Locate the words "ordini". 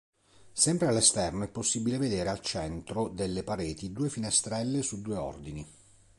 5.15-5.67